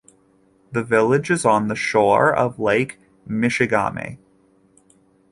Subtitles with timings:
[0.71, 2.97] The village is on the shore of Lake
[3.29, 4.17] Michigamme.